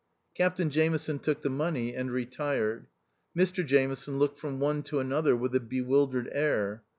Captain 0.33 0.71
Jameson 0.71 1.19
took 1.19 1.43
the 1.43 1.49
money 1.51 1.93
and 1.93 2.09
retired. 2.09 2.87
Mr 3.37 3.63
Jameson 3.63 4.17
looked 4.17 4.39
from 4.39 4.59
one 4.59 4.81
to 4.81 4.99
another 4.99 5.35
with 5.35 5.53
a 5.53 5.59
bewildered 5.59 6.27
air. 6.31 6.81